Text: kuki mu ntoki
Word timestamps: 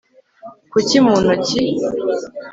kuki 0.71 0.97
mu 1.05 1.15
ntoki 1.23 1.61